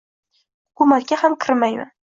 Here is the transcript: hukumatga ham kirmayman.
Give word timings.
hukumatga 0.69 1.21
ham 1.25 1.39
kirmayman. 1.47 1.97